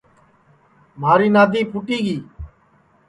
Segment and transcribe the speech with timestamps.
[0.99, 2.17] مھاری نادی پھُوٹی گی